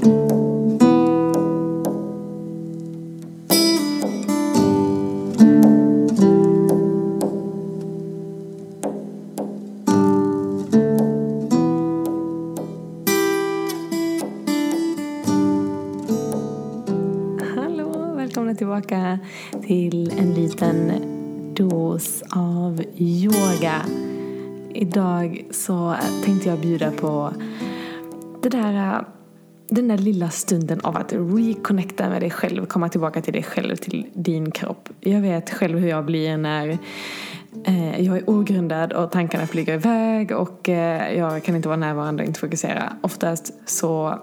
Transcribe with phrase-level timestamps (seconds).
[0.00, 0.12] Hallå,
[18.16, 19.18] välkomna tillbaka
[19.66, 20.92] till en liten
[21.54, 23.82] dos av yoga.
[24.74, 25.94] Idag så
[26.24, 27.32] tänkte jag bjuda på
[28.42, 29.04] det där,
[29.70, 33.76] den där lilla stunden av att reconnecta med dig själv, komma tillbaka till dig själv,
[33.76, 34.88] till din kropp.
[35.00, 36.78] Jag vet själv hur jag blir när
[37.64, 42.22] eh, jag är ogrundad och tankarna flyger iväg och eh, jag kan inte vara närvarande
[42.22, 42.96] och inte fokusera.
[43.00, 44.18] Oftast så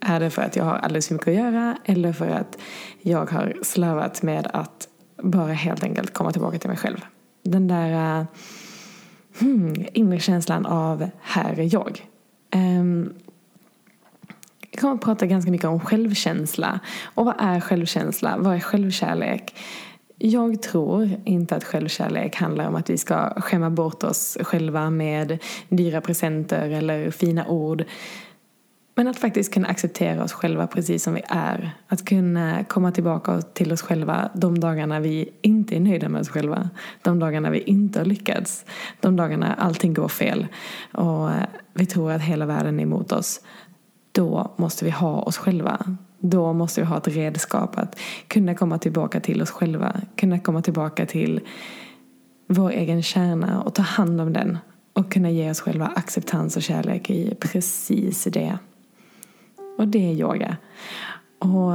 [0.00, 2.58] är det för att jag har alldeles för mycket att göra eller för att
[3.00, 4.88] jag har slarvat med att
[5.22, 7.00] bara helt enkelt komma tillbaka till mig själv.
[7.44, 8.26] Den där eh,
[9.40, 12.11] hmm, inre känslan av här är jag.
[14.82, 16.80] Jag kommer att prata ganska mycket om självkänsla.
[17.04, 18.36] Och vad är självkänsla?
[18.38, 19.54] Vad är självkärlek?
[20.18, 25.38] Jag tror inte att självkärlek handlar om att vi ska skämma bort oss själva med
[25.68, 27.84] dyra presenter eller fina ord.
[28.94, 31.70] Men att faktiskt kunna acceptera oss själva precis som vi är.
[31.88, 36.28] Att kunna komma tillbaka till oss själva de dagarna vi inte är nöjda med oss
[36.28, 36.70] själva.
[37.02, 38.64] De dagarna vi inte har lyckats.
[39.00, 40.46] De dagarna allting går fel
[40.92, 43.40] och eh, vi tror att hela världen är emot oss.
[44.12, 45.96] Då måste vi ha oss själva.
[46.18, 50.00] Då måste vi ha ett redskap att kunna komma tillbaka till oss själva.
[50.16, 51.40] Kunna komma tillbaka till
[52.46, 54.58] vår egen kärna och ta hand om den.
[54.92, 58.58] Och kunna ge oss själva acceptans och kärlek i precis det.
[59.78, 60.56] Och det är yoga.
[61.38, 61.74] Och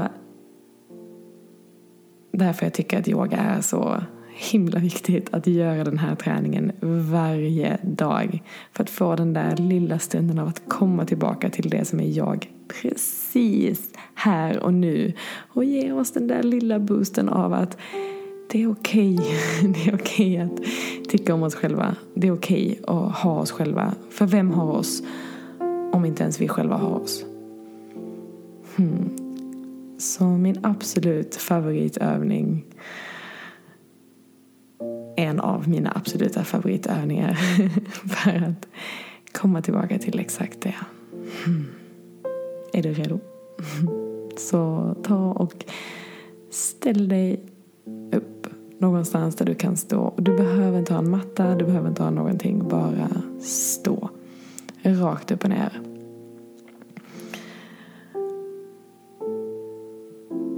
[2.31, 4.03] därför jag tycker att yoga är så
[4.38, 6.71] himla viktigt att göra den här träningen
[7.11, 8.43] varje dag.
[8.71, 12.17] För att få den där lilla stunden av att komma tillbaka till det som är
[12.17, 12.49] jag
[12.81, 15.13] precis här och nu.
[15.49, 17.77] Och ge oss den där lilla boosten av att
[18.52, 19.13] det är okej.
[19.13, 19.73] Okay.
[19.73, 21.95] Det är okej okay att tycka om oss själva.
[22.14, 23.93] Det är okej okay att ha oss själva.
[24.09, 25.04] För vem har oss
[25.92, 27.25] om inte ens vi själva har oss?
[28.75, 29.09] Hmm.
[29.98, 32.65] Så min absolut favoritövning
[35.27, 37.33] en av mina absoluta favoritövningar
[38.08, 38.67] för att
[39.32, 40.76] komma tillbaka till exakt det.
[41.45, 41.65] Hmm.
[42.73, 43.20] Är du redo?
[44.37, 45.66] Så ta och
[46.49, 47.39] ställ dig
[48.11, 48.48] upp
[48.80, 50.14] någonstans där du kan stå.
[50.17, 52.67] Du behöver inte ha en matta, du behöver inte ha någonting.
[52.70, 53.10] Bara
[53.42, 54.10] stå.
[54.82, 55.82] Rakt upp och ner.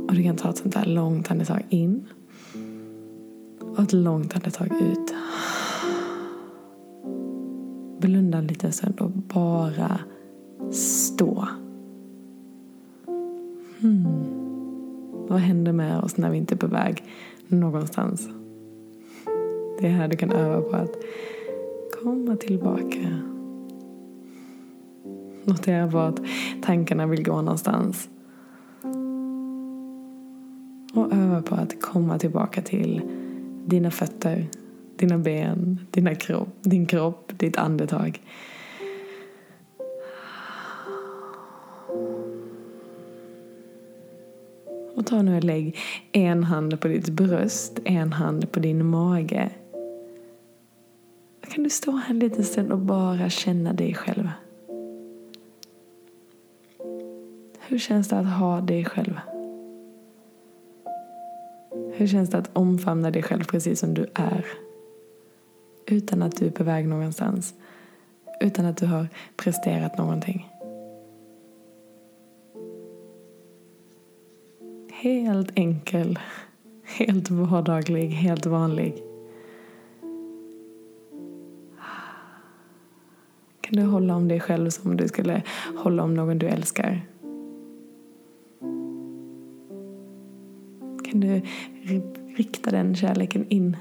[0.08, 2.08] Och du kan ta ett sånt där långt andetag in.
[3.90, 5.14] Ett långt andetag ut.
[8.00, 10.00] Blunda en liten stund och bara
[10.72, 11.48] stå.
[13.80, 14.08] Hmm.
[15.28, 17.04] Vad händer med oss när vi inte är på väg
[17.48, 18.30] någonstans?
[19.80, 20.96] Det är här du kan öva på att
[22.04, 23.20] komma tillbaka.
[25.46, 26.20] Notera på att
[26.62, 28.10] tankarna vill gå någonstans.
[30.94, 33.02] Och öva på att komma tillbaka till
[33.70, 34.48] dina fötter,
[34.96, 38.22] dina ben, dina kropp, din kropp, ditt andetag.
[44.96, 45.78] Och ta nu och lägg
[46.12, 49.50] en hand på ditt bröst, en hand på din mage.
[51.50, 54.30] Kan du stå här en liten stund och bara känna dig själv?
[57.68, 59.20] Hur känns det att ha dig själv?
[61.94, 64.46] Hur känns det att omfamna dig själv precis som du är?
[65.86, 67.54] Utan att du är på väg någonstans.
[68.42, 70.50] Utan att du har presterat någonting.
[74.92, 76.20] Helt enkel.
[76.84, 79.04] Helt vardaglig, helt vanlig.
[83.62, 85.44] Kan du hålla om dig själv som du skulle
[85.78, 87.06] hålla om någon du älskar?
[91.20, 91.42] Kan du
[92.36, 93.78] rikta den kärleken in?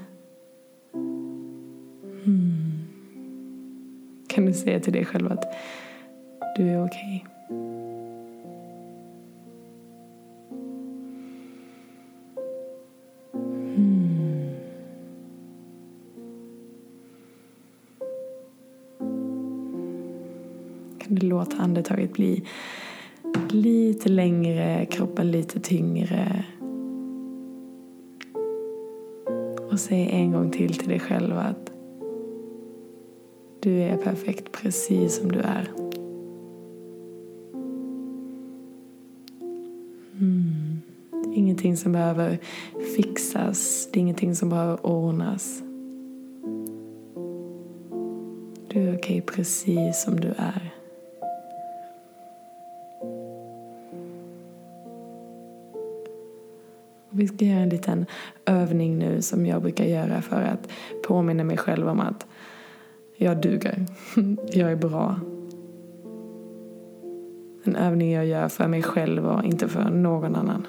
[2.25, 2.71] Mm.
[4.27, 5.43] Kan du säga till dig själv att
[6.57, 7.25] du är okej?
[7.25, 7.39] Okay?
[20.99, 22.43] låt Kan du låta andetaget bli
[23.49, 26.45] lite längre, kroppen lite tyngre
[29.79, 31.71] och säg en gång till till dig själv att
[33.59, 35.69] du är perfekt precis som du är.
[40.19, 40.81] Mm.
[41.11, 42.37] Det är ingenting som behöver
[42.95, 45.63] fixas, det är ingenting som behöver ordnas.
[48.67, 50.78] Du är okej okay, precis som du är.
[57.19, 58.05] Vi ska göra en liten
[58.45, 60.69] övning nu som jag brukar göra för att
[61.07, 62.25] påminna mig själv om att
[63.15, 63.85] jag duger.
[64.51, 65.19] Jag är bra.
[67.63, 70.67] En övning jag gör för mig själv och inte för någon annan.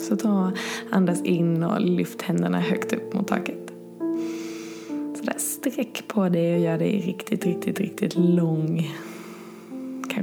[0.00, 0.52] Så ta,
[0.90, 3.72] andas in och lyft händerna högt upp mot taket.
[5.16, 8.90] Så där, sträck på dig och gör dig riktigt, riktigt, riktigt lång.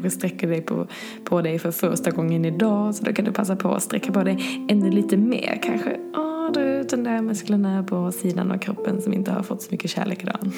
[0.02, 0.88] Kanske sträcker dig på,
[1.24, 4.24] på dig för första gången idag så då kan du passa på att sträcka på
[4.24, 5.60] dig ännu lite mer.
[5.64, 9.62] Kanske åh, dra ut den där musklerna på sidan av kroppen som inte har fått
[9.62, 10.40] så mycket kärlek idag.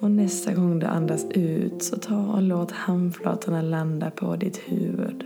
[0.00, 5.24] Och nästa gång du andas ut så ta och låt handflatorna landa på ditt huvud.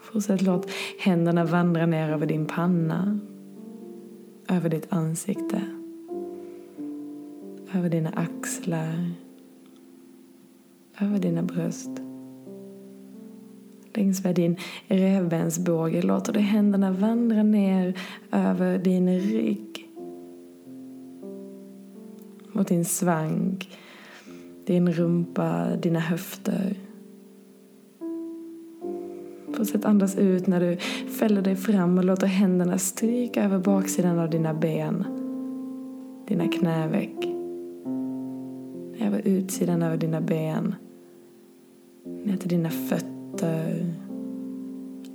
[0.00, 3.18] Fortsätt låt händerna vandra ner över din panna,
[4.48, 5.60] över ditt ansikte,
[7.74, 9.10] över dina axlar,
[11.00, 11.90] över dina bröst.
[13.94, 14.56] Längs med din
[14.88, 17.98] revbensbåge låter du händerna vandra ner
[18.32, 19.90] över din rygg
[22.52, 23.78] mot din svank,
[24.66, 26.76] din rumpa, dina höfter.
[29.52, 30.76] Fortsätt andas ut när du
[31.18, 35.04] fäller dig fram och låter händerna stryka över baksidan av dina ben,
[36.28, 37.33] dina knäveck,
[39.14, 40.74] över utsidan över dina ben,
[42.24, 43.94] ner till dina fötter,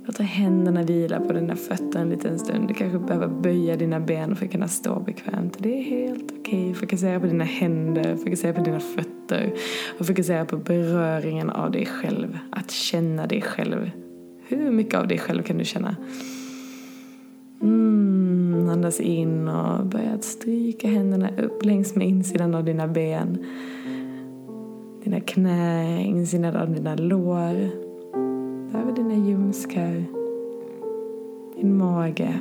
[0.04, 2.68] Låt händerna vila på dina fötter en liten stund.
[2.68, 5.56] Du kanske behöver böja dina ben för att kunna stå bekvämt.
[5.58, 6.40] Det är helt okej.
[6.40, 6.74] Okay.
[6.74, 9.52] Fokusera på dina händer, fokusera på dina fötter
[9.98, 12.38] och fokusera på beröringen av dig själv.
[12.50, 13.90] Att känna dig själv.
[14.48, 15.96] Hur mycket av dig själv kan du känna?
[18.70, 23.46] Andas in och börja stryka händerna upp längs med insidan av dina ben.
[25.04, 27.54] Dina knä, insidan av dina lår
[28.74, 30.04] över dina ljumskar,
[31.56, 32.38] din mage.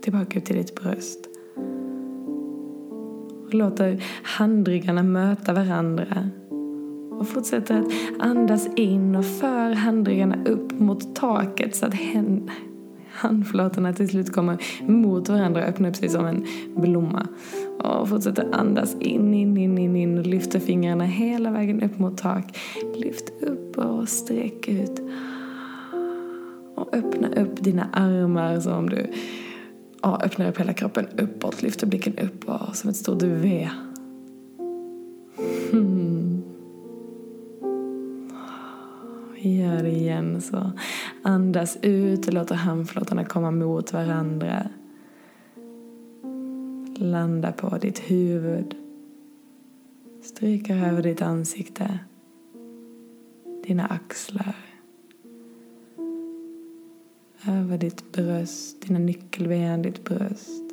[0.00, 1.28] Tillbaka upp till ditt bröst.
[3.46, 6.30] Och låter handryggarna möta varandra.
[7.10, 7.86] Och fortsätter att
[8.18, 11.94] andas in och för handryggarna upp mot taket så att
[13.12, 16.46] handflatorna till slut kommer mot varandra och öppnar upp sig som en
[16.76, 17.26] blomma.
[17.78, 22.18] Och fortsätter andas in, in, in, in, in och lyfter fingrarna hela vägen upp mot
[22.18, 22.58] tak.
[22.96, 25.00] Lyft upp och sträck ut.
[26.74, 29.06] Och öppna upp dina armar som du
[30.02, 31.62] ja, öppnar upp hela kroppen uppåt.
[31.62, 33.68] Lyfter blicken uppåt som ett stort V.
[40.40, 40.72] så
[41.22, 44.68] andas ut och låter handflatorna komma mot varandra.
[46.96, 48.74] Landa på ditt huvud.
[50.22, 51.98] Stryker över ditt ansikte.
[53.66, 54.56] Dina axlar.
[57.48, 60.64] Över ditt bröst, dina nyckelben, ditt bröst.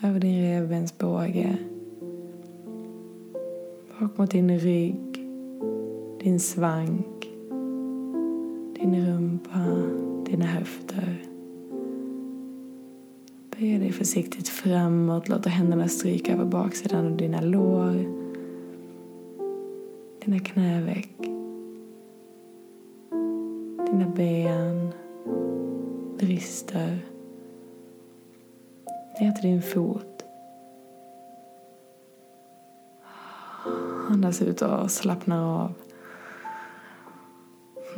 [0.00, 1.56] Över din revbensbåge.
[4.00, 5.26] Bak mot din rygg,
[6.20, 7.28] din svank,
[8.78, 9.58] din rumpa,
[10.30, 11.22] dina höfter.
[13.50, 17.94] Böj dig försiktigt framåt, låt händerna stryka över baksidan av dina lår,
[20.24, 21.16] dina knäveck,
[23.90, 24.92] dina ben,
[26.18, 26.98] brister,
[29.20, 30.24] ner till din fot.
[34.08, 35.85] Andas ut och slappna av.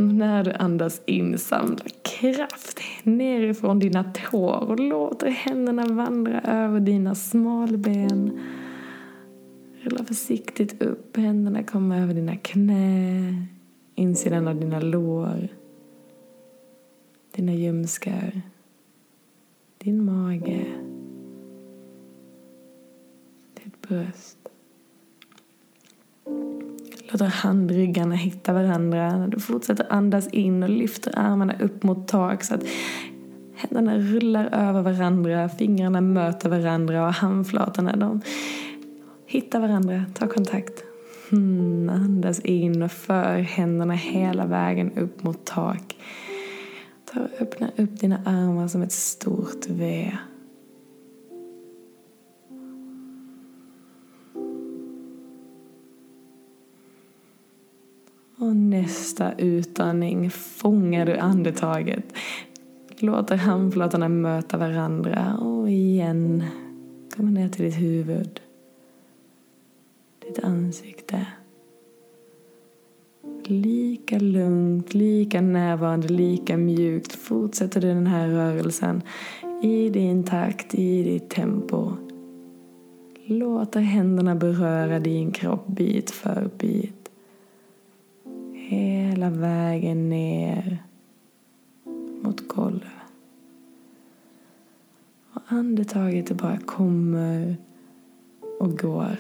[0.01, 7.15] När du andas in, samla kraft nerifrån dina tår och låter händerna vandra över dina
[7.15, 8.41] smalben.
[9.83, 13.47] Rulla försiktigt upp, händerna kommer över dina knä,
[13.95, 15.49] insidan av dina lår,
[17.37, 18.43] dina ljumskar,
[19.79, 20.65] din mage,
[23.55, 24.48] ditt bröst.
[27.13, 29.17] Låter handryggarna hitta varandra.
[29.17, 32.65] När du fortsätter andas in och lyfter armarna upp mot tak så att
[33.55, 38.21] händerna rullar över varandra, fingrarna möter varandra och handflatorna de
[39.27, 40.85] hittar varandra, tar kontakt.
[41.33, 45.97] Mm, andas in och för händerna hela vägen upp mot tak.
[47.05, 50.13] Ta och öppna upp dina armar som ett stort V.
[58.89, 62.05] nästa utandning fångar du andetaget.
[62.99, 66.45] Låter handflatorna möta varandra och igen
[67.17, 68.41] kommer ner till ditt huvud.
[70.27, 71.27] Ditt ansikte.
[73.45, 79.03] Lika lugnt, lika närvarande, lika mjukt fortsätter du den här rörelsen
[79.63, 81.93] i din takt, i ditt tempo.
[83.25, 87.08] Låter händerna beröra din kropp bit för bit.
[88.71, 90.83] Hela vägen ner
[92.23, 92.89] mot golvet.
[95.33, 97.57] Och andetaget bara kommer
[98.61, 99.17] och går.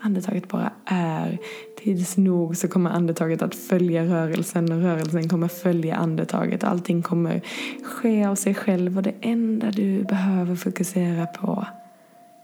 [0.00, 1.38] Andetaget bara är.
[1.76, 6.64] Tids nog så kommer andetaget att följa rörelsen och rörelsen kommer följa andetaget.
[6.64, 7.40] Allting kommer
[7.82, 11.66] ske av sig själv och det enda du behöver fokusera på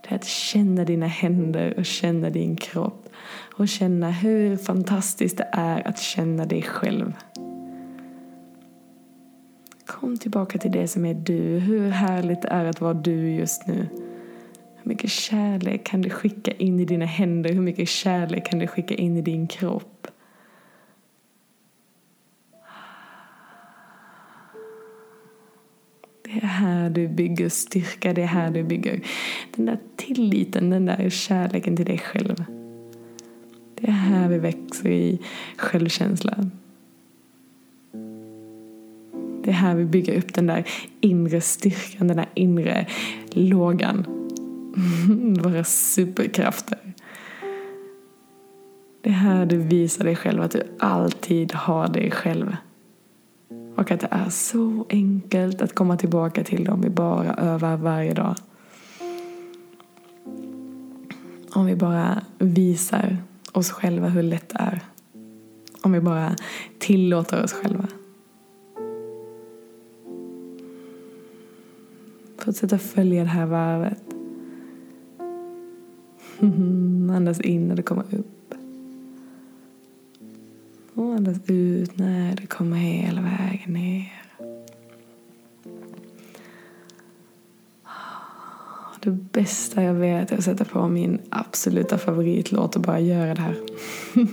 [0.08, 3.08] det är att känna dina händer och känna din kropp
[3.56, 7.12] och känna hur fantastiskt det är att känna dig själv.
[9.86, 11.58] Kom tillbaka till det som är du.
[11.58, 13.88] Hur härligt det är att vara du just nu.
[14.76, 17.52] Hur mycket kärlek kan du skicka in i dina händer?
[17.52, 20.06] Hur mycket kärlek kan du skicka in i din kropp?
[26.24, 26.46] Det är
[26.86, 29.00] här du bygger styrka, det är här du bygger
[29.56, 32.44] den där tilliten, den där kärleken till dig själv.
[33.74, 35.18] Det är här vi växer i
[35.56, 36.50] självkänsla.
[39.44, 40.64] Det är här vi bygger upp den där
[41.00, 42.86] inre styrkan, den där inre
[43.30, 44.04] lågan.
[45.42, 46.78] Våra superkrafter.
[49.00, 52.56] Det är här du visar dig själv att du alltid har dig själv.
[53.76, 58.14] Och att det är så enkelt att komma tillbaka till dem vi bara övar varje
[58.14, 58.34] dag.
[61.52, 63.16] Om vi bara visar
[63.52, 64.80] oss själva hur lätt det är.
[65.82, 66.36] Om vi bara
[66.78, 67.86] tillåter oss själva.
[72.38, 74.02] Fortsätta följa det här varvet.
[77.16, 78.35] Andas in när det kommer upp.
[80.96, 84.22] Och andas ut när det kommer hela vägen ner.
[89.00, 93.40] Det bästa jag vet är att sätta på min absoluta favoritlåt och bara göra det
[93.40, 93.56] här.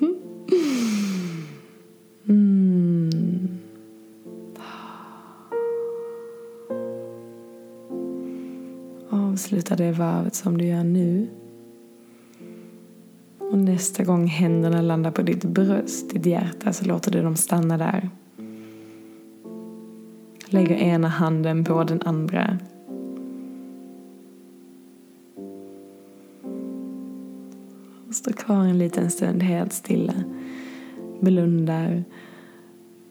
[2.28, 3.60] mm.
[9.10, 11.43] Avsluta det varvet som du gör nu.
[13.54, 17.78] Och nästa gång händerna landar på ditt bröst, ditt hjärta, så låter du dem stanna
[17.78, 18.10] där.
[20.46, 22.58] Lägger ena handen på den andra.
[28.08, 30.24] Och står kvar en liten stund helt stilla.
[31.22, 32.04] Blundar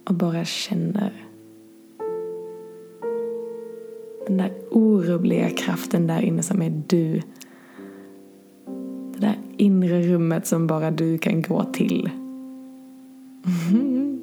[0.05, 1.27] och bara känner.
[4.27, 7.23] Den där orubbliga kraften där inne som är du
[9.63, 12.11] inre rummet som bara du kan gå till.
[13.71, 14.21] Mm.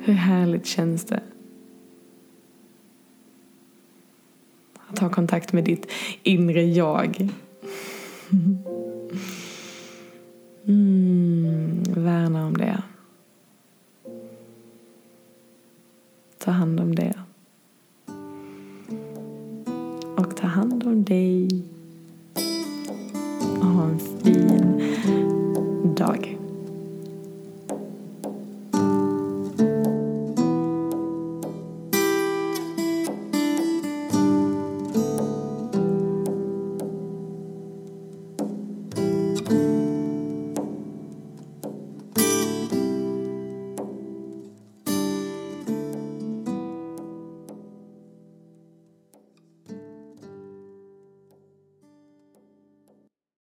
[0.00, 1.20] Hur härligt känns det?
[4.86, 5.92] Att ha kontakt med ditt
[6.22, 7.28] inre jag.
[10.66, 12.82] Mm, värna om det.
[16.38, 17.15] Ta hand om det.